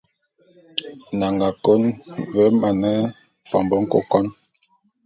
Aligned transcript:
Nnanga 1.11 1.49
kôn 1.63 1.83
ve 2.33 2.45
mane 2.61 2.91
fombô 3.47 3.75
nkôkon. 3.83 4.25